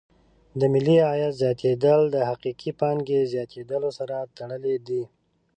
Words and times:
د 0.59 0.61
ملي 0.73 0.97
عاید 1.07 1.33
زیاتېدل 1.41 2.01
د 2.09 2.15
حقیقي 2.29 2.71
پانګې 2.79 3.19
زیاتیدلو 3.33 3.89
سره 3.99 4.15
تړلې 4.37 4.75
دي. 4.87 5.03